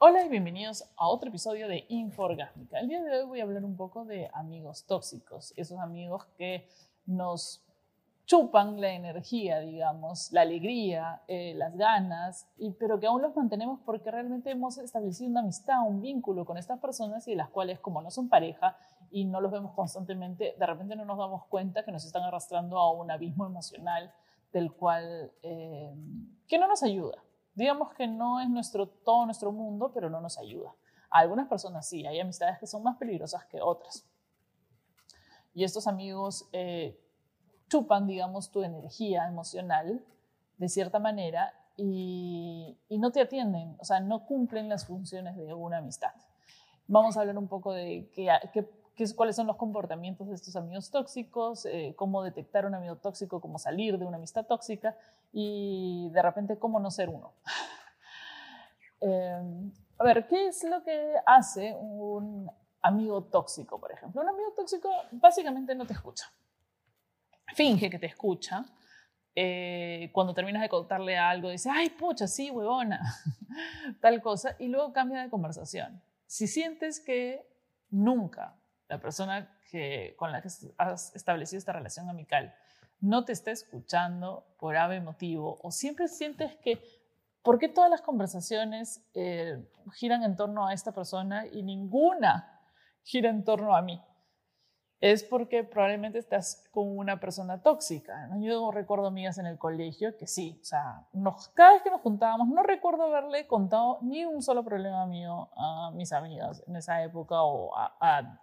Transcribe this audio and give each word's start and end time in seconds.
Hola 0.00 0.24
y 0.24 0.28
bienvenidos 0.28 0.84
a 0.96 1.08
otro 1.08 1.28
episodio 1.28 1.66
de 1.66 1.84
Inforgásmica. 1.88 2.78
El 2.78 2.86
día 2.86 3.02
de 3.02 3.18
hoy 3.18 3.26
voy 3.26 3.40
a 3.40 3.42
hablar 3.42 3.64
un 3.64 3.76
poco 3.76 4.04
de 4.04 4.30
amigos 4.32 4.84
tóxicos, 4.84 5.52
esos 5.56 5.80
amigos 5.80 6.24
que 6.36 6.68
nos 7.04 7.64
chupan 8.24 8.80
la 8.80 8.92
energía, 8.92 9.58
digamos, 9.58 10.30
la 10.30 10.42
alegría, 10.42 11.22
eh, 11.26 11.52
las 11.56 11.76
ganas, 11.76 12.46
y, 12.58 12.70
pero 12.70 13.00
que 13.00 13.08
aún 13.08 13.22
los 13.22 13.34
mantenemos 13.34 13.80
porque 13.84 14.08
realmente 14.12 14.52
hemos 14.52 14.78
establecido 14.78 15.30
una 15.30 15.40
amistad, 15.40 15.84
un 15.84 16.00
vínculo 16.00 16.44
con 16.44 16.58
estas 16.58 16.78
personas 16.78 17.26
y 17.26 17.34
las 17.34 17.48
cuales 17.48 17.80
como 17.80 18.00
no 18.00 18.12
son 18.12 18.28
pareja 18.28 18.76
y 19.10 19.24
no 19.24 19.40
los 19.40 19.50
vemos 19.50 19.72
constantemente, 19.72 20.54
de 20.56 20.66
repente 20.66 20.94
no 20.94 21.06
nos 21.06 21.18
damos 21.18 21.44
cuenta 21.46 21.84
que 21.84 21.90
nos 21.90 22.04
están 22.04 22.22
arrastrando 22.22 22.78
a 22.78 22.92
un 22.92 23.10
abismo 23.10 23.46
emocional 23.46 24.12
del 24.52 24.72
cual, 24.72 25.32
eh, 25.42 25.92
que 26.46 26.56
no 26.56 26.68
nos 26.68 26.84
ayuda 26.84 27.20
digamos 27.58 27.92
que 27.94 28.06
no 28.06 28.38
es 28.40 28.48
nuestro, 28.48 28.86
todo 28.88 29.26
nuestro 29.26 29.50
mundo, 29.50 29.90
pero 29.92 30.08
no 30.08 30.20
nos 30.20 30.38
ayuda. 30.38 30.72
A 31.10 31.18
algunas 31.18 31.48
personas 31.48 31.88
sí, 31.88 32.06
hay 32.06 32.20
amistades 32.20 32.56
que 32.60 32.68
son 32.68 32.84
más 32.84 32.96
peligrosas 32.98 33.44
que 33.46 33.60
otras. 33.60 34.06
Y 35.54 35.64
estos 35.64 35.88
amigos 35.88 36.48
eh, 36.52 37.00
chupan, 37.68 38.06
digamos, 38.06 38.52
tu 38.52 38.62
energía 38.62 39.26
emocional 39.26 40.04
de 40.56 40.68
cierta 40.68 41.00
manera 41.00 41.52
y, 41.76 42.78
no 42.90 43.10
te 43.10 43.20
atienden, 43.20 43.74
o 43.80 43.84
sea, 43.84 43.98
no 43.98 44.24
cumplen 44.24 44.68
las 44.68 44.86
funciones 44.86 45.36
de 45.36 45.52
una 45.52 45.78
amistad. 45.78 46.14
Vamos 46.86 47.16
a 47.16 47.22
hablar 47.22 47.38
un 47.38 47.48
poco 47.48 47.72
de 47.72 48.08
qué, 48.14 48.30
qué 48.52 48.62
cuáles 49.14 49.36
son 49.36 49.46
los 49.46 49.56
comportamientos 49.56 50.28
de 50.28 50.34
estos 50.34 50.56
amigos 50.56 50.90
tóxicos, 50.90 51.66
eh, 51.66 51.94
cómo 51.96 52.22
detectar 52.22 52.66
un 52.66 52.74
amigo 52.74 52.96
tóxico, 52.96 53.40
cómo 53.40 53.58
salir 53.58 53.98
de 53.98 54.04
una 54.04 54.16
amistad 54.16 54.44
tóxica 54.46 54.96
y 55.32 56.10
de 56.12 56.22
repente 56.22 56.58
cómo 56.58 56.80
no 56.80 56.90
ser 56.90 57.08
uno. 57.08 57.32
Em, 59.00 59.70
a 59.96 60.02
ver, 60.02 60.26
¿qué 60.26 60.48
es 60.48 60.64
lo 60.64 60.82
que 60.82 61.14
hace 61.24 61.72
un 61.72 62.50
amigo 62.82 63.22
tóxico, 63.22 63.78
por 63.78 63.92
ejemplo? 63.92 64.20
Un 64.20 64.28
amigo 64.28 64.52
tóxico 64.56 64.90
básicamente 65.12 65.72
no 65.76 65.86
te 65.86 65.92
escucha. 65.92 66.26
Finge 67.54 67.88
que 67.88 68.00
te 68.00 68.06
escucha. 68.06 68.64
Eh, 69.36 70.10
cuando 70.12 70.34
terminas 70.34 70.62
de 70.62 70.68
contarle 70.68 71.16
algo, 71.16 71.50
dice, 71.50 71.70
ay, 71.72 71.90
pucha, 71.90 72.26
sí, 72.26 72.50
huevona, 72.50 73.00
tal 74.00 74.20
cosa, 74.20 74.56
y 74.58 74.66
luego 74.66 74.92
cambia 74.92 75.22
de 75.22 75.30
conversación. 75.30 76.02
Si 76.26 76.48
sientes 76.48 76.98
que 76.98 77.46
nunca 77.90 78.56
la 78.88 79.00
persona 79.00 79.50
que, 79.70 80.14
con 80.16 80.32
la 80.32 80.40
que 80.42 80.48
has 80.78 81.14
establecido 81.14 81.58
esta 81.58 81.72
relación 81.72 82.08
amical 82.08 82.54
no 83.00 83.24
te 83.24 83.32
está 83.32 83.50
escuchando 83.50 84.44
por 84.58 84.76
ave 84.76 85.00
motivo 85.00 85.58
o 85.62 85.70
siempre 85.70 86.08
sientes 86.08 86.56
que, 86.56 86.80
¿por 87.42 87.58
qué 87.58 87.68
todas 87.68 87.90
las 87.90 88.02
conversaciones 88.02 89.06
eh, 89.14 89.64
giran 89.94 90.24
en 90.24 90.36
torno 90.36 90.66
a 90.66 90.72
esta 90.72 90.92
persona 90.92 91.46
y 91.46 91.62
ninguna 91.62 92.60
gira 93.04 93.30
en 93.30 93.44
torno 93.44 93.76
a 93.76 93.82
mí? 93.82 94.02
Es 95.00 95.22
porque 95.22 95.62
probablemente 95.62 96.18
estás 96.18 96.68
con 96.72 96.98
una 96.98 97.20
persona 97.20 97.62
tóxica. 97.62 98.28
Yo 98.40 98.72
recuerdo 98.72 99.06
amigas 99.06 99.38
en 99.38 99.46
el 99.46 99.56
colegio 99.56 100.16
que 100.16 100.26
sí, 100.26 100.58
o 100.60 100.64
sea, 100.64 101.06
cada 101.54 101.74
vez 101.74 101.82
que 101.82 101.90
nos 101.90 102.00
juntábamos, 102.00 102.48
no 102.48 102.64
recuerdo 102.64 103.04
haberle 103.04 103.46
contado 103.46 104.00
ni 104.02 104.24
un 104.24 104.42
solo 104.42 104.64
problema 104.64 105.06
mío 105.06 105.50
a 105.56 105.92
mis 105.94 106.12
amigas 106.12 106.64
en 106.66 106.74
esa 106.74 107.00
época 107.04 107.40
o 107.42 107.76
a 107.76 108.40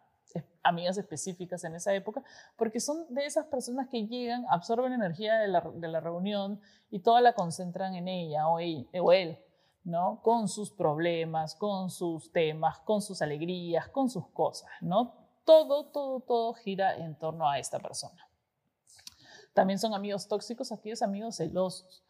amigas 0.63 0.97
específicas 0.97 1.63
en 1.63 1.75
esa 1.75 1.93
época, 1.93 2.23
porque 2.55 2.79
son 2.79 3.05
de 3.13 3.25
esas 3.25 3.45
personas 3.45 3.87
que 3.89 4.07
llegan, 4.07 4.45
absorben 4.49 4.93
energía 4.93 5.35
de 5.35 5.47
la, 5.47 5.61
de 5.61 5.87
la 5.87 5.99
reunión 5.99 6.59
y 6.89 6.99
toda 6.99 7.21
la 7.21 7.33
concentran 7.33 7.95
en 7.95 8.07
ella 8.07 8.47
o, 8.47 8.59
él, 8.59 9.39
¿no? 9.83 10.21
Con 10.21 10.47
sus 10.47 10.71
problemas, 10.71 11.55
con 11.55 11.89
sus 11.89 12.31
temas, 12.31 12.79
con 12.79 13.01
sus 13.01 13.21
alegrías, 13.21 13.87
con 13.89 14.09
sus 14.09 14.27
cosas, 14.29 14.69
¿no? 14.81 15.13
Todo, 15.43 15.85
todo, 15.85 16.21
todo 16.21 16.53
gira 16.53 16.97
en 16.97 17.15
torno 17.15 17.47
a 17.47 17.59
esta 17.59 17.79
persona. 17.79 18.27
También 19.53 19.79
son 19.79 19.93
amigos 19.93 20.27
tóxicos 20.27 20.71
aquellos 20.71 21.01
amigos 21.01 21.37
celosos 21.37 22.05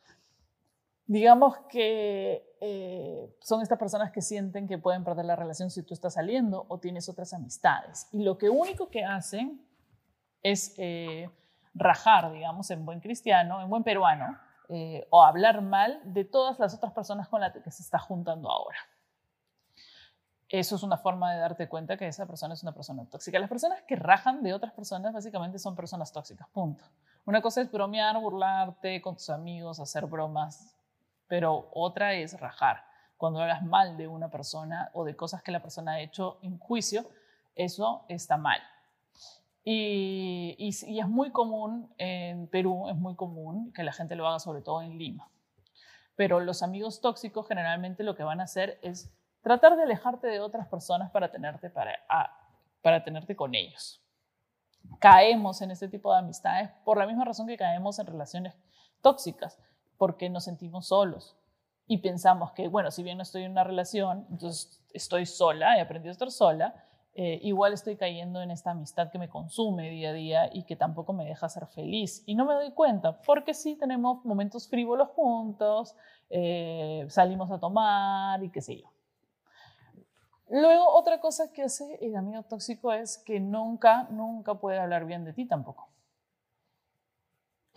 digamos 1.08 1.58
que 1.70 2.55
eh, 2.68 3.38
son 3.42 3.62
estas 3.62 3.78
personas 3.78 4.12
que 4.12 4.24
sienten 4.24 4.68
que 4.68 4.80
pueden 4.80 5.04
perder 5.04 5.26
la 5.26 5.36
relación 5.36 5.70
si 5.70 5.84
tú 5.84 5.94
estás 5.94 6.16
saliendo 6.16 6.66
o 6.68 6.80
tienes 6.80 7.08
otras 7.08 7.32
amistades. 7.32 8.08
Y 8.12 8.24
lo 8.24 8.40
que 8.40 8.50
único 8.50 8.90
que 8.90 9.06
hacen 9.06 9.64
es 10.42 10.74
eh, 10.80 11.30
rajar, 11.76 12.32
digamos, 12.32 12.72
en 12.72 12.84
buen 12.84 13.02
cristiano, 13.02 13.62
en 13.62 13.70
buen 13.70 13.84
peruano, 13.84 14.36
eh, 14.70 15.06
o 15.12 15.24
hablar 15.24 15.62
mal 15.62 16.02
de 16.06 16.26
todas 16.26 16.58
las 16.58 16.74
otras 16.74 16.92
personas 16.92 17.28
con 17.28 17.40
las 17.40 17.54
que 17.54 17.70
se 17.70 17.84
está 17.84 18.00
juntando 18.00 18.50
ahora. 18.50 18.80
Eso 20.50 20.76
es 20.76 20.82
una 20.82 20.98
forma 20.98 21.34
de 21.34 21.42
darte 21.42 21.70
cuenta 21.70 21.98
que 21.98 22.08
esa 22.08 22.26
persona 22.26 22.56
es 22.56 22.64
una 22.64 22.72
persona 22.72 23.08
tóxica. 23.08 23.38
Las 23.38 23.50
personas 23.50 23.84
que 23.84 23.96
rajan 23.96 24.42
de 24.42 24.56
otras 24.56 24.74
personas 24.74 25.14
básicamente 25.14 25.60
son 25.60 25.76
personas 25.76 26.12
tóxicas, 26.12 26.48
punto. 26.50 26.84
Una 27.26 27.44
cosa 27.44 27.62
es 27.62 27.72
bromear, 27.72 28.20
burlarte 28.20 29.04
con 29.04 29.16
tus 29.18 29.30
amigos, 29.30 29.80
hacer 29.80 30.08
bromas 30.08 30.75
pero 31.28 31.70
otra 31.74 32.14
es 32.14 32.40
rajar. 32.40 32.84
Cuando 33.18 33.40
hablas 33.42 33.64
mal 33.64 33.98
de 33.98 34.08
una 34.08 34.30
persona 34.30 34.90
o 34.94 35.06
de 35.06 35.16
cosas 35.16 35.42
que 35.42 35.52
la 35.52 35.62
persona 35.62 35.94
ha 35.94 36.00
hecho 36.02 36.40
en 36.42 36.60
juicio, 36.60 37.06
eso 37.56 38.06
está 38.10 38.38
mal. 38.38 38.60
Y, 39.64 40.56
y, 40.60 41.00
es 41.00 41.08
muy 41.08 41.32
común 41.32 41.92
en 41.98 42.48
Perú, 42.48 42.88
es 42.90 42.96
muy 42.96 43.16
común 43.16 43.74
que 43.74 43.84
la 43.84 43.94
gente 43.94 44.16
lo 44.16 44.28
haga, 44.28 44.40
sobre 44.40 44.62
todo 44.62 44.82
en 44.82 44.98
Lima. 44.98 45.28
Pero 46.16 46.40
los 46.40 46.62
amigos 46.62 47.02
tóxicos 47.02 47.48
generalmente 47.48 48.04
lo 48.04 48.16
que 48.16 48.24
van 48.24 48.42
a 48.42 48.44
hacer 48.44 48.80
es 48.84 49.12
tratar 49.42 49.76
de 49.76 49.84
alejarte 49.84 50.28
de 50.28 50.40
otras 50.40 50.68
personas 50.68 51.10
para 51.12 51.32
tenerte, 51.32 51.70
para, 51.70 52.00
para 52.82 53.04
tenerte 53.04 53.36
con 53.36 53.56
ellos. 53.56 54.02
Caemos 55.00 55.62
en 55.62 55.72
este 55.72 55.88
tipo 55.88 56.14
de 56.14 56.20
amistades 56.20 56.70
por 56.84 57.00
la 57.00 57.08
misma 57.08 57.26
razón 57.26 57.48
que 57.48 57.58
caemos 57.58 57.98
en 57.98 58.06
relaciones 58.06 58.54
tóxicas 59.02 59.60
porque 59.98 60.30
nos 60.30 60.46
sentimos 60.46 60.88
solos 60.88 61.36
y 61.88 62.00
pensamos 62.00 62.52
que, 62.52 62.68
bueno, 62.68 62.92
si 62.92 63.04
bien 63.04 63.18
no 63.18 63.24
estoy 63.24 63.44
en 63.44 63.52
una 63.52 63.64
relación, 63.64 64.26
entonces 64.32 64.82
estoy 64.94 65.26
sola, 65.26 65.78
he 65.78 65.82
aprendido 65.82 66.12
a 66.12 66.14
estar 66.14 66.32
sola, 66.32 66.84
eh, 67.14 67.40
igual 67.44 67.74
estoy 67.74 67.96
cayendo 67.96 68.42
en 68.42 68.52
esta 68.52 68.72
amistad 68.72 69.10
que 69.12 69.20
me 69.20 69.30
consume 69.30 69.90
día 69.90 70.10
a 70.10 70.14
día 70.14 70.50
y 70.52 70.64
que 70.64 70.76
tampoco 70.76 71.14
me 71.14 71.26
deja 71.26 71.48
ser 71.48 71.68
feliz. 71.68 72.24
Y 72.26 72.36
no 72.36 72.46
me 72.46 72.56
doy 72.56 72.72
cuenta, 72.72 73.22
porque 73.22 73.54
sí 73.54 73.76
tenemos 73.76 74.26
momentos 74.26 74.68
frívolos 74.68 75.10
juntos, 75.10 75.96
eh, 76.30 77.06
salimos 77.10 77.52
a 77.52 77.60
tomar 77.60 78.44
y 78.44 78.50
qué 78.50 78.62
sé 78.62 78.82
yo. 78.82 78.90
Luego, 80.50 80.88
otra 80.90 81.20
cosa 81.20 81.52
que 81.54 81.64
hace 81.64 81.98
el 82.02 82.16
amigo 82.16 82.44
tóxico 82.44 82.92
es 82.92 83.18
que 83.18 83.40
nunca, 83.40 84.08
nunca 84.12 84.56
puede 84.56 84.80
hablar 84.80 85.06
bien 85.06 85.24
de 85.24 85.34
ti 85.34 85.46
tampoco 85.46 85.90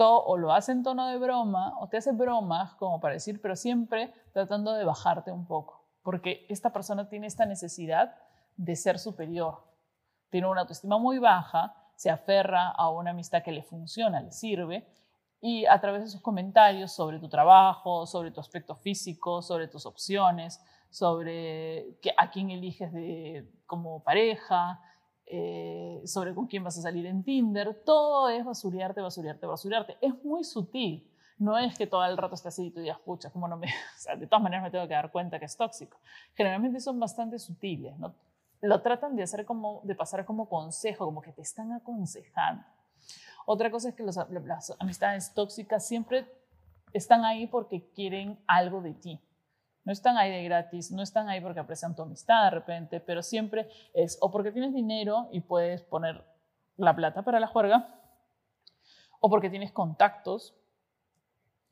o 0.07 0.37
lo 0.37 0.53
hace 0.53 0.73
en 0.73 0.83
tono 0.83 1.09
de 1.09 1.19
broma 1.19 1.75
o 1.81 1.89
te 1.89 1.97
hace 1.97 2.13
bromas 2.13 2.75
como 2.75 3.01
para 3.01 3.15
decir, 3.15 3.41
pero 3.41 3.57
siempre 3.57 4.13
tratando 4.33 4.73
de 4.73 4.85
bajarte 4.85 5.33
un 5.33 5.47
poco, 5.47 5.87
porque 6.03 6.47
esta 6.49 6.73
persona 6.73 7.09
tiene 7.09 7.27
esta 7.27 7.47
necesidad 7.47 8.15
de 8.57 8.77
ser 8.77 8.99
superior, 8.99 9.65
tiene 10.31 10.49
una 10.49 10.63
autoestima 10.63 10.99
muy 10.99 11.19
baja, 11.19 11.75
se 11.95 12.11
aferra 12.11 12.69
a 12.69 12.91
una 12.91 13.11
amistad 13.11 13.43
que 13.43 13.53
le 13.53 13.63
funciona, 13.63 14.21
le 14.21 14.33
sirve, 14.33 14.87
y 15.41 15.67
a 15.67 15.81
través 15.81 16.03
de 16.03 16.09
sus 16.09 16.21
comentarios 16.21 16.93
sobre 16.93 17.19
tu 17.19 17.29
trabajo, 17.29 18.07
sobre 18.07 18.31
tu 18.31 18.41
aspecto 18.41 18.75
físico, 18.75 19.43
sobre 19.43 19.69
tus 19.69 19.87
opciones, 19.87 20.61
sobre 20.91 21.99
a 22.17 22.31
quién 22.31 22.51
eliges 22.51 22.93
de, 22.93 23.51
como 23.67 24.03
pareja, 24.03 24.81
eh, 25.31 26.03
sobre 26.07 26.35
con 26.35 26.47
quién 26.47 26.65
vas 26.65 26.79
a 26.79 26.83
salir 26.83 27.05
en 27.07 27.23
Tinder, 27.23 27.83
todo 27.85 28.29
es 28.29 28.45
basurearte, 28.45 29.01
basurearte, 29.01 29.47
basurearte. 29.47 29.97
Es 30.01 30.15
muy 30.25 30.45
sutil. 30.45 31.07
No 31.39 31.57
es 31.57 31.77
que 31.77 31.87
todo 31.87 32.05
el 32.05 32.17
rato 32.17 32.35
estés 32.35 32.55
así 32.55 32.67
y 32.67 32.71
tú 32.71 32.81
digas, 32.81 32.99
pucha, 32.99 33.31
¿cómo 33.31 33.47
no 33.47 33.57
me...? 33.57 33.69
O 33.97 33.99
sea, 33.99 34.17
de 34.17 34.27
todas 34.27 34.43
maneras 34.43 34.65
me 34.65 34.71
tengo 34.71 34.89
que 34.89 34.95
dar 34.95 35.13
cuenta 35.13 35.39
que 35.39 35.45
es 35.45 35.57
tóxico. 35.57 35.99
Generalmente 36.35 36.81
son 36.81 36.99
bastante 36.99 37.39
sutiles, 37.39 37.97
¿no? 37.99 38.15
Lo 38.61 38.81
tratan 38.83 39.15
de 39.15 39.23
hacer 39.23 39.45
como, 39.45 39.81
de 39.85 39.95
pasar 39.95 40.25
como 40.25 40.49
consejo, 40.49 41.05
como 41.05 41.23
que 41.23 41.33
te 41.33 41.43
están 41.43 41.73
aconsejando. 41.73 42.65
Otra 43.47 43.71
cosa 43.71 43.91
es 43.91 43.95
que 43.95 44.03
las 44.03 44.19
amistades 44.79 45.33
tóxicas 45.33 45.87
siempre 45.87 46.27
están 46.93 47.25
ahí 47.25 47.47
porque 47.47 47.89
quieren 47.95 48.39
algo 48.47 48.81
de 48.83 48.95
ti. 48.95 49.21
No 49.89 49.93
están 49.93 50.19
ahí 50.19 50.31
de 50.31 50.45
gratis, 50.45 50.93
no 50.93 51.03
están 51.03 51.31
ahí 51.31 51.41
porque 51.41 51.61
aprecian 51.61 51.97
tu 51.97 52.03
amistad 52.03 52.45
de 52.45 52.51
repente, 52.51 53.01
pero 53.01 53.23
siempre 53.23 53.71
es 53.95 54.19
o 54.21 54.31
porque 54.31 54.53
tienes 54.53 54.75
dinero 54.75 55.29
y 55.33 55.41
puedes 55.41 55.81
poner 55.81 56.27
la 56.77 56.95
plata 56.95 57.23
para 57.23 57.41
la 57.41 57.47
juerga, 57.47 57.89
o 59.19 59.31
porque 59.31 59.49
tienes 59.49 59.73
contactos, 59.73 60.55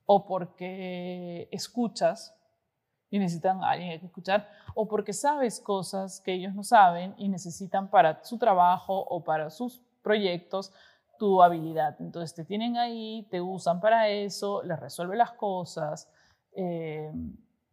o 0.07 0.25
porque 0.25 1.47
escuchas 1.53 2.35
y 3.11 3.19
necesitan 3.19 3.63
a 3.63 3.73
alguien 3.73 4.01
que 4.01 4.07
escuchar, 4.07 4.49
o 4.75 4.89
porque 4.89 5.13
sabes 5.13 5.61
cosas 5.61 6.19
que 6.23 6.33
ellos 6.33 6.55
no 6.55 6.65
saben 6.65 7.13
y 7.19 7.29
necesitan 7.29 7.91
para 7.91 8.25
su 8.25 8.39
trabajo 8.39 8.99
o 8.99 9.23
para 9.25 9.51
sus 9.51 9.83
proyectos 10.03 10.73
tu 11.19 11.43
habilidad. 11.43 11.95
Entonces 12.01 12.35
te 12.35 12.47
tienen 12.47 12.79
ahí, 12.79 13.27
te 13.31 13.43
usan 13.43 13.79
para 13.79 14.09
eso, 14.09 14.63
les 14.63 14.81
resuelve 14.81 15.19
las 15.19 15.33
cosas. 15.33 16.11
Eh, 16.53 17.13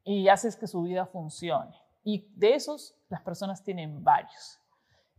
y 0.04 0.28
haces 0.28 0.56
que 0.56 0.68
su 0.68 0.82
vida 0.84 1.06
funcione. 1.06 1.76
Y 2.04 2.32
de 2.36 2.56
esos, 2.56 2.96
las 3.10 3.22
personas 3.22 3.64
tienen 3.64 4.04
varios. 4.04 4.60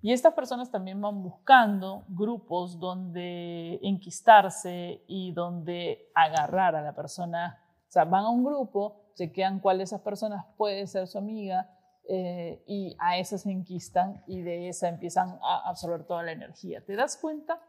Y 0.02 0.12
estas 0.12 0.34
personas 0.34 0.70
también 0.70 1.00
van 1.00 1.22
buscando 1.22 2.04
grupos 2.08 2.78
donde 2.78 3.80
enquistarse 3.82 5.02
y 5.06 5.32
donde 5.32 6.10
agarrar 6.14 6.76
a 6.76 6.82
la 6.82 6.94
persona. 6.94 7.58
O 7.88 7.90
sea, 7.90 8.04
van 8.04 8.24
a 8.24 8.28
un 8.28 8.44
grupo, 8.44 9.12
chequean 9.14 9.60
cuál 9.60 9.78
de 9.78 9.84
esas 9.84 10.02
personas 10.02 10.44
puede 10.58 10.86
ser 10.86 11.06
su 11.06 11.16
amiga 11.16 11.70
eh, 12.06 12.62
y 12.66 12.94
a 12.98 13.16
esa 13.16 13.38
se 13.38 13.50
enquistan 13.50 14.22
y 14.26 14.42
de 14.42 14.68
esa 14.68 14.88
empiezan 14.88 15.38
a 15.42 15.70
absorber 15.70 16.04
toda 16.04 16.22
la 16.22 16.32
energía. 16.32 16.84
¿Te 16.84 16.96
das 16.96 17.16
cuenta? 17.16 17.62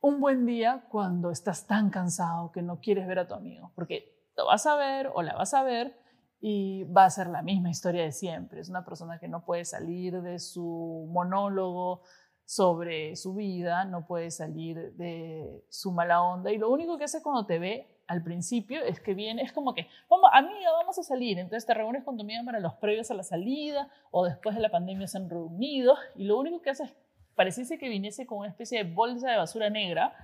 Un 0.00 0.18
buen 0.18 0.46
día 0.46 0.86
cuando 0.90 1.30
estás 1.30 1.66
tan 1.66 1.90
cansado 1.90 2.50
que 2.52 2.62
no 2.62 2.80
quieres 2.80 3.06
ver 3.06 3.18
a 3.18 3.28
tu 3.28 3.34
amigo, 3.34 3.70
porque 3.74 4.21
lo 4.36 4.46
vas 4.46 4.66
a 4.66 4.76
ver 4.76 5.10
o 5.14 5.22
la 5.22 5.34
vas 5.34 5.54
a 5.54 5.62
ver 5.62 5.96
y 6.40 6.84
va 6.84 7.04
a 7.04 7.10
ser 7.10 7.28
la 7.28 7.42
misma 7.42 7.70
historia 7.70 8.02
de 8.02 8.12
siempre. 8.12 8.60
Es 8.60 8.68
una 8.68 8.84
persona 8.84 9.18
que 9.18 9.28
no 9.28 9.44
puede 9.44 9.64
salir 9.64 10.20
de 10.22 10.38
su 10.38 11.08
monólogo 11.10 12.02
sobre 12.44 13.16
su 13.16 13.34
vida, 13.34 13.84
no 13.84 14.06
puede 14.06 14.30
salir 14.30 14.94
de 14.94 15.64
su 15.70 15.92
mala 15.92 16.22
onda 16.22 16.50
y 16.50 16.58
lo 16.58 16.70
único 16.70 16.98
que 16.98 17.04
hace 17.04 17.22
cuando 17.22 17.46
te 17.46 17.58
ve 17.58 18.02
al 18.08 18.22
principio 18.22 18.82
es 18.82 19.00
que 19.00 19.14
viene, 19.14 19.42
es 19.42 19.52
como 19.52 19.72
que, 19.72 19.86
vamos, 20.10 20.28
amiga, 20.34 20.72
vamos 20.72 20.98
a 20.98 21.02
salir, 21.02 21.38
entonces 21.38 21.64
te 21.64 21.72
reúnes 21.72 22.04
con 22.04 22.16
tu 22.16 22.24
amiga 22.24 22.42
para 22.44 22.60
los 22.60 22.74
previos 22.74 23.10
a 23.10 23.14
la 23.14 23.22
salida 23.22 23.88
o 24.10 24.24
después 24.24 24.54
de 24.54 24.60
la 24.60 24.70
pandemia 24.70 25.06
se 25.06 25.18
han 25.18 25.30
reunido 25.30 25.94
y 26.16 26.24
lo 26.24 26.38
único 26.38 26.60
que 26.60 26.70
hace 26.70 26.84
es, 26.84 26.94
pareciese 27.34 27.78
que 27.78 27.88
viniese 27.88 28.26
con 28.26 28.38
una 28.38 28.48
especie 28.48 28.84
de 28.84 28.92
bolsa 28.92 29.30
de 29.30 29.38
basura 29.38 29.70
negra 29.70 30.14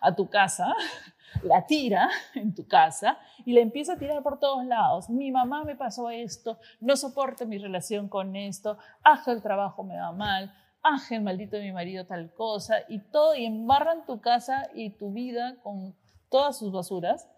a 0.00 0.14
tu 0.14 0.28
casa, 0.28 0.74
la 1.42 1.66
tira 1.66 2.08
en 2.34 2.54
tu 2.54 2.66
casa 2.66 3.18
y 3.44 3.52
la 3.52 3.60
empieza 3.60 3.94
a 3.94 3.98
tirar 3.98 4.22
por 4.22 4.38
todos 4.38 4.64
lados. 4.64 5.10
Mi 5.10 5.30
mamá 5.30 5.64
me 5.64 5.76
pasó 5.76 6.10
esto, 6.10 6.58
no 6.80 6.96
soporto 6.96 7.46
mi 7.46 7.58
relación 7.58 8.08
con 8.08 8.36
esto, 8.36 8.78
aja 9.02 9.32
el 9.32 9.42
trabajo 9.42 9.84
me 9.84 9.98
va 9.98 10.12
mal, 10.12 10.54
aja 10.82 11.16
el 11.16 11.22
maldito 11.22 11.56
de 11.56 11.62
mi 11.62 11.72
marido 11.72 12.06
tal 12.06 12.32
cosa 12.34 12.76
y 12.88 12.98
todo 12.98 13.34
y 13.34 13.44
embarran 13.44 14.06
tu 14.06 14.20
casa 14.20 14.68
y 14.74 14.90
tu 14.90 15.12
vida 15.12 15.56
con 15.62 15.94
todas 16.28 16.58
sus 16.58 16.72
basuras 16.72 17.28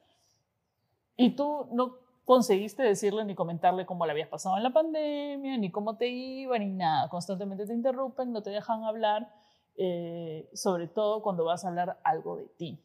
y 1.16 1.30
tú 1.36 1.68
no 1.72 1.96
conseguiste 2.24 2.82
decirle 2.82 3.24
ni 3.24 3.34
comentarle 3.34 3.86
cómo 3.86 4.06
le 4.06 4.12
habías 4.12 4.28
pasado 4.28 4.56
en 4.56 4.62
la 4.62 4.70
pandemia, 4.70 5.58
ni 5.58 5.70
cómo 5.70 5.96
te 5.96 6.08
iba, 6.08 6.56
ni 6.58 6.70
nada. 6.70 7.08
Constantemente 7.08 7.66
te 7.66 7.74
interrumpen, 7.74 8.32
no 8.32 8.40
te 8.42 8.50
dejan 8.50 8.84
hablar 8.84 9.28
eh, 9.76 10.48
sobre 10.52 10.88
todo 10.88 11.22
cuando 11.22 11.44
vas 11.44 11.64
a 11.64 11.68
hablar 11.68 12.00
algo 12.04 12.36
de 12.36 12.46
ti. 12.46 12.84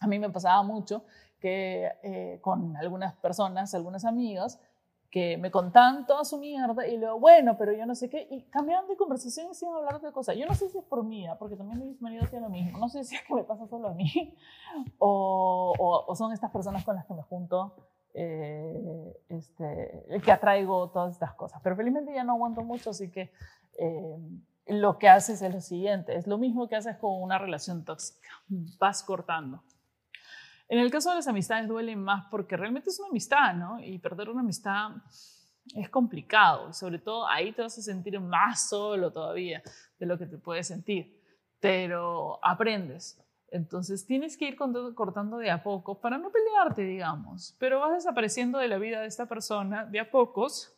A 0.00 0.06
mí 0.06 0.18
me 0.18 0.30
pasaba 0.30 0.62
mucho 0.62 1.04
que 1.40 1.90
eh, 2.02 2.38
con 2.40 2.76
algunas 2.76 3.14
personas, 3.14 3.74
algunas 3.74 4.04
amigas, 4.04 4.60
que 5.14 5.36
me 5.36 5.52
contaban 5.52 6.06
toda 6.06 6.24
su 6.24 6.38
mierda 6.38 6.88
y 6.88 6.96
luego, 6.96 7.20
bueno, 7.20 7.56
pero 7.56 7.72
yo 7.72 7.86
no 7.86 7.94
sé 7.94 8.10
qué, 8.10 8.26
y 8.28 8.42
cambiaban 8.50 8.88
de 8.88 8.96
conversación 8.96 9.46
y 9.48 9.54
sin 9.54 9.68
hablar 9.68 10.00
de 10.00 10.10
cosas. 10.10 10.36
Yo 10.36 10.44
no 10.44 10.56
sé 10.56 10.68
si 10.68 10.78
es 10.78 10.84
por 10.84 11.04
mí, 11.04 11.24
¿ah? 11.28 11.36
porque 11.38 11.54
también 11.54 11.78
mi 11.78 11.96
marido 12.00 12.24
hacía 12.24 12.40
lo 12.40 12.48
mismo. 12.48 12.78
No 12.78 12.88
sé 12.88 13.04
si 13.04 13.14
es 13.14 13.22
que 13.22 13.32
me 13.32 13.44
pasa 13.44 13.68
solo 13.68 13.90
a 13.90 13.94
mí 13.94 14.36
o, 14.98 16.12
son 16.16 16.32
estas 16.32 16.50
personas 16.50 16.84
con 16.84 16.96
las 16.96 17.06
que 17.06 17.14
me 17.14 17.22
junto, 17.22 17.76
eh, 18.12 19.16
este, 19.28 20.04
que 20.24 20.32
atraigo 20.32 20.90
todas 20.90 21.12
estas 21.12 21.34
cosas. 21.34 21.60
Pero 21.62 21.76
felizmente 21.76 22.12
ya 22.12 22.24
no 22.24 22.32
aguanto 22.32 22.62
mucho, 22.62 22.90
así 22.90 23.12
que 23.12 23.30
lo 24.66 24.98
que 24.98 25.08
haces 25.08 25.42
es 25.42 25.52
lo 25.52 25.60
siguiente, 25.60 26.16
es 26.16 26.26
lo 26.26 26.38
mismo 26.38 26.68
que 26.68 26.76
haces 26.76 26.96
con 26.96 27.22
una 27.22 27.38
relación 27.38 27.84
tóxica, 27.84 28.28
vas 28.78 29.02
cortando. 29.02 29.62
En 30.68 30.78
el 30.78 30.90
caso 30.90 31.10
de 31.10 31.16
las 31.16 31.28
amistades 31.28 31.68
duele 31.68 31.94
más 31.94 32.26
porque 32.30 32.56
realmente 32.56 32.90
es 32.90 32.98
una 32.98 33.08
amistad, 33.08 33.54
¿no? 33.54 33.78
Y 33.80 33.98
perder 33.98 34.30
una 34.30 34.40
amistad 34.40 34.92
es 35.74 35.88
complicado, 35.88 36.72
sobre 36.72 36.98
todo 36.98 37.26
ahí 37.28 37.52
te 37.52 37.62
vas 37.62 37.78
a 37.78 37.82
sentir 37.82 38.18
más 38.20 38.68
solo 38.68 39.12
todavía 39.12 39.62
de 39.98 40.06
lo 40.06 40.18
que 40.18 40.26
te 40.26 40.38
puedes 40.38 40.66
sentir, 40.66 41.20
pero 41.60 42.38
aprendes. 42.42 43.20
Entonces 43.50 44.04
tienes 44.04 44.36
que 44.36 44.48
ir 44.48 44.56
cortando 44.56 45.38
de 45.38 45.50
a 45.50 45.62
poco 45.62 46.00
para 46.00 46.18
no 46.18 46.30
pelearte, 46.30 46.82
digamos, 46.82 47.54
pero 47.58 47.80
vas 47.80 47.92
desapareciendo 47.92 48.58
de 48.58 48.68
la 48.68 48.78
vida 48.78 49.00
de 49.00 49.06
esta 49.06 49.26
persona 49.26 49.84
de 49.84 50.00
a 50.00 50.10
pocos 50.10 50.74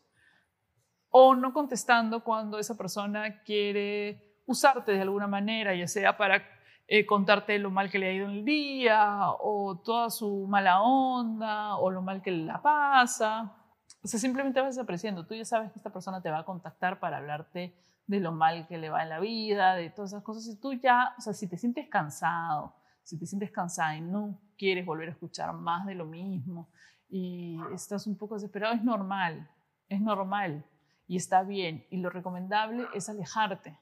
o 1.11 1.35
no 1.35 1.53
contestando 1.53 2.23
cuando 2.23 2.59
esa 2.59 2.77
persona 2.77 3.43
quiere 3.43 4.43
usarte 4.47 4.93
de 4.93 5.03
alguna 5.03 5.27
manera, 5.27 5.75
ya 5.75 5.89
sea 5.89 6.17
para 6.17 6.43
eh, 6.87 7.05
contarte 7.05 7.59
lo 7.59 7.71
mal 7.71 7.91
que 7.91 7.99
le 7.99 8.09
ha 8.09 8.13
ido 8.13 8.27
en 8.27 8.33
el 8.33 8.45
día 8.45 9.19
o 9.41 9.83
toda 9.85 10.11
su 10.11 10.47
mala 10.47 10.83
onda 10.83 11.77
o 11.77 11.91
lo 11.91 12.03
mal 12.03 12.23
que 12.23 12.31
la 12.31 12.63
pasa. 12.63 13.57
O 14.03 14.09
sea, 14.09 14.21
simplemente 14.21 14.61
vas 14.61 14.77
desapareciendo. 14.77 15.27
Tú 15.27 15.35
ya 15.35 15.45
sabes 15.45 15.73
que 15.73 15.79
esta 15.79 15.93
persona 15.93 16.23
te 16.23 16.31
va 16.31 16.41
a 16.41 16.45
contactar 16.45 17.01
para 17.01 17.19
hablarte 17.19 17.75
de 18.07 18.21
lo 18.21 18.31
mal 18.31 18.69
que 18.69 18.79
le 18.79 18.89
va 18.89 19.03
en 19.03 19.09
la 19.09 19.19
vida, 19.19 19.75
de 19.75 19.91
todas 19.91 20.13
esas 20.13 20.23
cosas. 20.23 20.47
Y 20.47 20.61
tú 20.61 20.75
ya, 20.75 21.15
o 21.19 21.21
sea, 21.21 21.33
si 21.33 21.49
te 21.49 21.59
sientes 21.59 21.89
cansado, 21.89 22.77
si 23.03 23.19
te 23.19 23.27
sientes 23.27 23.51
cansada 23.51 23.97
y 23.97 24.01
no 24.01 24.39
quieres 24.57 24.87
volver 24.87 25.09
a 25.09 25.13
escuchar 25.13 25.53
más 25.53 25.87
de 25.87 25.95
lo 25.95 26.07
mismo 26.07 26.71
y 27.09 27.59
estás 27.75 28.07
un 28.07 28.17
poco 28.17 28.35
desesperado, 28.35 28.75
es 28.75 28.83
normal, 28.83 29.49
es 29.89 30.01
normal 30.01 30.65
y 31.07 31.17
está 31.17 31.43
bien. 31.43 31.87
Y 31.91 31.99
lo 31.99 32.11
recomendable 32.11 32.87
es 32.95 33.09
alejarte. 33.09 33.79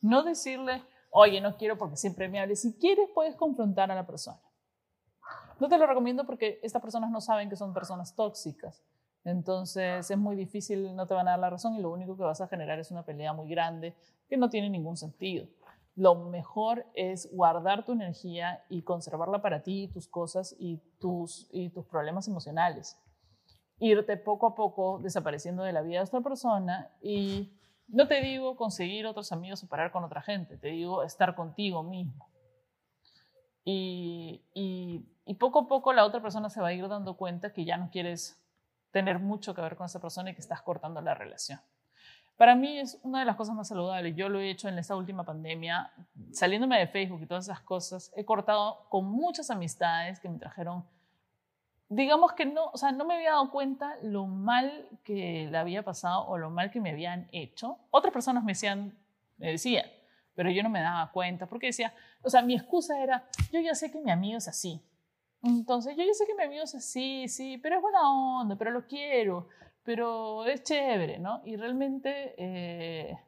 No 0.00 0.22
decirle, 0.22 0.82
oye, 1.10 1.40
no 1.40 1.56
quiero 1.56 1.78
porque 1.78 1.96
siempre 1.96 2.28
me 2.28 2.40
hables. 2.40 2.62
Si 2.62 2.74
quieres, 2.74 3.08
puedes 3.14 3.36
confrontar 3.36 3.90
a 3.90 3.94
la 3.94 4.06
persona. 4.06 4.40
No 5.60 5.68
te 5.68 5.78
lo 5.78 5.86
recomiendo 5.86 6.26
porque 6.26 6.58
estas 6.62 6.82
personas 6.82 7.10
no 7.10 7.20
saben 7.20 7.48
que 7.48 7.56
son 7.56 7.72
personas 7.72 8.14
tóxicas. 8.14 8.82
Entonces 9.24 10.10
es 10.10 10.18
muy 10.18 10.34
difícil, 10.34 10.96
no 10.96 11.06
te 11.06 11.14
van 11.14 11.28
a 11.28 11.32
dar 11.32 11.40
la 11.40 11.50
razón 11.50 11.76
y 11.76 11.80
lo 11.80 11.92
único 11.92 12.16
que 12.16 12.24
vas 12.24 12.40
a 12.40 12.48
generar 12.48 12.80
es 12.80 12.90
una 12.90 13.04
pelea 13.04 13.32
muy 13.32 13.48
grande 13.48 13.94
que 14.28 14.36
no 14.36 14.50
tiene 14.50 14.68
ningún 14.68 14.96
sentido. 14.96 15.46
Lo 15.94 16.16
mejor 16.16 16.86
es 16.94 17.30
guardar 17.32 17.84
tu 17.84 17.92
energía 17.92 18.64
y 18.68 18.82
conservarla 18.82 19.40
para 19.40 19.62
ti, 19.62 19.88
tus 19.92 20.08
cosas 20.08 20.56
y 20.58 20.78
tus, 20.98 21.48
y 21.52 21.68
tus 21.68 21.86
problemas 21.86 22.26
emocionales 22.26 22.98
irte 23.82 24.16
poco 24.16 24.46
a 24.46 24.54
poco 24.54 25.00
desapareciendo 25.02 25.64
de 25.64 25.72
la 25.72 25.82
vida 25.82 25.98
de 25.98 26.04
otra 26.04 26.20
persona 26.20 26.88
y 27.02 27.52
no 27.88 28.06
te 28.06 28.20
digo 28.22 28.56
conseguir 28.56 29.06
otros 29.06 29.32
amigos 29.32 29.64
o 29.64 29.66
parar 29.66 29.90
con 29.90 30.04
otra 30.04 30.22
gente, 30.22 30.56
te 30.56 30.68
digo 30.68 31.02
estar 31.02 31.34
contigo 31.34 31.82
mismo. 31.82 32.28
Y, 33.64 34.42
y, 34.54 35.34
poco 35.34 35.60
a 35.60 35.68
poco 35.68 35.92
la 35.92 36.04
otra 36.04 36.22
persona 36.22 36.48
se 36.48 36.60
va 36.60 36.68
a 36.68 36.72
ir 36.72 36.86
dando 36.86 37.16
cuenta 37.16 37.52
que 37.52 37.64
ya 37.64 37.76
no 37.76 37.90
quieres 37.90 38.40
tener 38.92 39.18
mucho 39.18 39.54
que 39.54 39.60
ver 39.60 39.76
con 39.76 39.86
esa 39.86 40.00
persona 40.00 40.30
y 40.30 40.34
que 40.34 40.40
estás 40.40 40.62
cortando 40.62 41.00
la 41.00 41.14
relación. 41.14 41.60
Para 42.36 42.54
mí 42.54 42.78
es 42.78 43.00
una 43.02 43.20
de 43.20 43.24
las 43.24 43.36
cosas 43.36 43.54
más 43.54 43.68
saludables. 43.68 44.14
Yo 44.14 44.28
lo 44.28 44.40
he 44.40 44.50
hecho 44.50 44.68
en 44.68 44.78
esta 44.78 44.94
última 44.94 45.24
pandemia, 45.24 45.92
saliéndome 46.32 46.78
de 46.78 46.86
Facebook 46.86 47.22
y 47.22 47.26
todas 47.26 47.44
esas 47.44 47.60
cosas. 47.60 48.12
He 48.16 48.24
cortado 48.24 48.86
con 48.88 49.06
muchas 49.06 49.50
amistades 49.50 50.20
que 50.20 50.28
me 50.28 50.38
trajeron 50.38 50.84
digamos 51.94 52.32
que 52.32 52.46
no, 52.46 52.66
o 52.66 52.76
sea, 52.76 52.92
no 52.92 53.04
me 53.04 53.14
había 53.14 53.30
dado 53.32 53.50
cuenta 53.50 53.96
lo 54.02 54.26
mal 54.26 54.88
que 55.04 55.48
le 55.50 55.58
había 55.58 55.82
pasado 55.82 56.26
o 56.26 56.38
lo 56.38 56.50
mal 56.50 56.70
que 56.70 56.80
me 56.80 56.90
habían 56.90 57.28
hecho. 57.32 57.78
Otras 57.90 58.12
personas 58.12 58.44
me 58.44 58.52
decían, 58.52 58.96
me 59.36 59.50
decían, 59.50 59.86
pero 60.34 60.50
yo 60.50 60.62
no 60.62 60.70
me 60.70 60.80
daba 60.80 61.10
cuenta 61.12 61.46
porque 61.46 61.66
decía, 61.66 61.92
o 62.22 62.30
sea, 62.30 62.42
mi 62.42 62.54
excusa 62.54 63.02
era, 63.02 63.28
yo 63.52 63.60
ya 63.60 63.74
sé 63.74 63.90
que 63.90 64.00
mi 64.00 64.10
amigo 64.10 64.38
es 64.38 64.48
así. 64.48 64.80
Entonces, 65.42 65.96
yo 65.96 66.04
ya 66.04 66.14
sé 66.14 66.24
que 66.26 66.34
mi 66.34 66.44
amigo 66.44 66.62
es 66.62 66.74
así, 66.74 67.28
sí, 67.28 67.58
pero 67.58 67.76
es 67.76 67.82
buena 67.82 68.00
onda, 68.10 68.56
pero 68.56 68.70
lo 68.70 68.86
quiero, 68.86 69.48
pero 69.82 70.46
es 70.46 70.62
chévere, 70.62 71.18
¿no? 71.18 71.42
Y 71.44 71.56
realmente, 71.56 72.34
eh, 72.38 73.18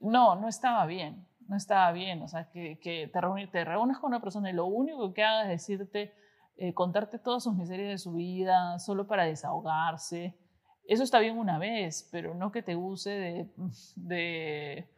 no, 0.00 0.34
no 0.36 0.48
estaba 0.48 0.86
bien, 0.86 1.26
no 1.48 1.56
estaba 1.56 1.92
bien. 1.92 2.22
O 2.22 2.28
sea, 2.28 2.48
que, 2.50 2.78
que 2.80 3.10
te, 3.12 3.46
te 3.48 3.64
reúnes 3.64 3.98
con 3.98 4.08
una 4.08 4.20
persona 4.20 4.50
y 4.50 4.54
lo 4.54 4.64
único 4.66 5.12
que 5.12 5.22
haga 5.22 5.42
es 5.42 5.48
decirte, 5.66 6.14
eh, 6.62 6.74
contarte 6.74 7.18
todas 7.18 7.42
sus 7.42 7.56
miserias 7.56 7.88
de 7.88 7.98
su 7.98 8.12
vida 8.12 8.78
solo 8.78 9.08
para 9.08 9.24
desahogarse. 9.24 10.38
Eso 10.84 11.02
está 11.02 11.18
bien 11.18 11.36
una 11.36 11.58
vez, 11.58 12.08
pero 12.12 12.36
no 12.36 12.52
que 12.52 12.62
te 12.62 12.76
use 12.76 13.10
de, 13.10 13.50
de, 13.96 14.88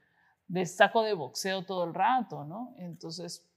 de 0.46 0.66
saco 0.66 1.00
de 1.00 1.14
boxeo 1.14 1.64
todo 1.64 1.84
el 1.84 1.94
rato, 1.94 2.44
¿no? 2.44 2.74
Entonces, 2.76 3.50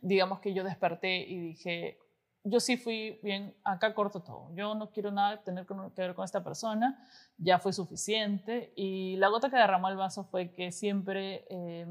digamos 0.00 0.38
que 0.38 0.54
yo 0.54 0.62
desperté 0.62 1.28
y 1.28 1.40
dije, 1.40 1.98
yo 2.44 2.60
sí 2.60 2.76
fui 2.76 3.18
bien, 3.20 3.52
acá 3.64 3.94
corto 3.94 4.22
todo. 4.22 4.54
Yo 4.54 4.76
no 4.76 4.92
quiero 4.92 5.10
nada 5.10 5.42
tener 5.42 5.66
que 5.66 5.74
ver 5.96 6.14
con 6.14 6.24
esta 6.24 6.44
persona, 6.44 7.04
ya 7.36 7.58
fue 7.58 7.72
suficiente. 7.72 8.72
Y 8.76 9.16
la 9.16 9.26
gota 9.26 9.50
que 9.50 9.56
derramó 9.56 9.88
el 9.88 9.96
vaso 9.96 10.22
fue 10.22 10.52
que 10.52 10.70
siempre 10.70 11.48
eh, 11.50 11.84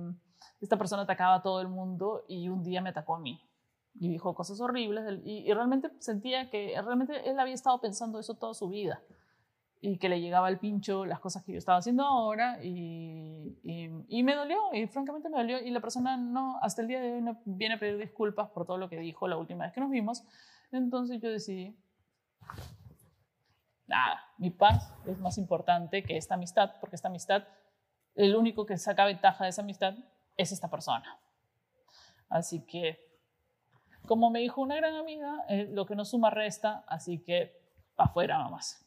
esta 0.62 0.78
persona 0.78 1.02
atacaba 1.02 1.36
a 1.36 1.42
todo 1.42 1.60
el 1.60 1.68
mundo 1.68 2.24
y 2.30 2.48
un 2.48 2.64
día 2.64 2.80
me 2.80 2.92
atacó 2.92 3.16
a 3.16 3.20
mí 3.20 3.46
y 3.94 4.10
dijo 4.10 4.34
cosas 4.34 4.60
horribles 4.62 5.20
y, 5.24 5.52
realmente 5.54 5.92
sentía 6.00 6.50
que 6.50 6.74
realmente 6.82 7.30
él 7.30 7.40
había 7.40 7.54
estado 7.54 7.80
pensando 7.82 8.20
eso 8.20 8.36
toda 8.36 8.54
su 8.54 8.70
vida 8.70 9.02
y 9.82 9.98
que 9.98 10.10
le 10.10 10.22
llegaba 10.22 10.48
al 10.48 10.60
pincho 10.60 11.06
las 11.06 11.20
cosas 11.20 11.44
que 11.44 11.54
yo 11.54 11.58
estaba 11.58 11.80
haciendo 11.80 12.04
ahora 12.04 12.64
y, 12.64 13.58
y, 13.64 14.24
me 14.24 14.36
dolió 14.36 14.58
y 14.74 14.88
francamente 14.88 15.30
me 15.30 15.38
dolió 15.38 15.60
y 15.60 15.72
la 15.72 15.82
persona 15.82 16.18
no 16.18 16.58
hasta 16.62 16.82
el 16.82 16.88
día 16.88 17.02
de 17.02 17.14
hoy 17.14 17.22
no 17.22 17.42
viene 17.46 17.76
a 17.76 17.80
pedir 17.80 17.98
disculpas 17.98 18.50
por 18.50 18.66
todo 18.66 18.78
lo 18.78 18.90
que 18.90 19.00
dijo 19.00 19.28
la 19.28 19.38
última 19.38 19.66
vez 19.66 19.74
que 19.74 19.82
nos 19.82 19.90
vimos 19.90 20.24
entonces 20.72 21.20
yo 21.22 21.30
decidí 21.30 21.76
nada, 23.92 24.24
mi 24.38 24.50
paz 24.50 24.94
es 25.06 25.20
más 25.20 25.38
importante 25.38 26.04
que 26.04 26.18
esta 26.18 26.36
amistad, 26.36 26.72
porque 26.80 26.96
esta 26.96 27.10
amistad, 27.10 27.44
el 28.16 28.36
único 28.36 28.66
que 28.66 28.78
saca 28.78 29.06
ventaja 29.06 29.44
de 29.44 29.50
esa 29.50 29.62
amistad 29.62 29.96
es 30.38 30.52
esta 30.52 30.70
persona. 30.70 31.20
Así 32.30 32.66
que, 32.66 33.11
como 34.12 34.30
me 34.30 34.40
dijo 34.40 34.60
una 34.60 34.76
gran 34.76 34.96
amiga, 34.96 35.46
eh, 35.48 35.70
lo 35.72 35.86
que 35.86 35.96
no 35.96 36.04
suma 36.04 36.30
resta, 36.30 36.84
así 36.86 37.24
que 37.24 37.58
afuera 37.96 38.40
mamás. 38.40 38.86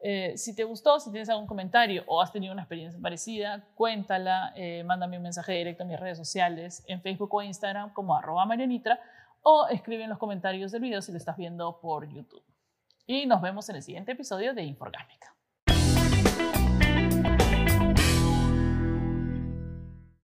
Eh, 0.00 0.38
si 0.38 0.56
te 0.56 0.64
gustó, 0.64 0.98
si 1.00 1.10
tienes 1.10 1.28
algún 1.28 1.46
comentario 1.46 2.02
o 2.06 2.22
has 2.22 2.32
tenido 2.32 2.50
una 2.54 2.62
experiencia 2.62 2.98
parecida, 2.98 3.62
cuéntala, 3.74 4.54
eh, 4.56 4.84
mándame 4.84 5.18
un 5.18 5.24
mensaje 5.24 5.52
directo 5.52 5.82
en 5.82 5.90
mis 5.90 6.00
redes 6.00 6.16
sociales, 6.16 6.82
en 6.88 7.02
Facebook 7.02 7.34
o 7.34 7.42
Instagram 7.42 7.92
como 7.92 8.16
arroba 8.16 8.46
marianitra, 8.46 8.98
o 9.42 9.66
escribe 9.68 10.04
en 10.04 10.08
los 10.08 10.18
comentarios 10.18 10.72
del 10.72 10.80
video 10.80 11.02
si 11.02 11.12
lo 11.12 11.18
estás 11.18 11.36
viendo 11.36 11.78
por 11.82 12.08
YouTube. 12.08 12.42
Y 13.06 13.26
nos 13.26 13.42
vemos 13.42 13.68
en 13.68 13.76
el 13.76 13.82
siguiente 13.82 14.12
episodio 14.12 14.54
de 14.54 14.62
Inforgámica. 14.62 15.36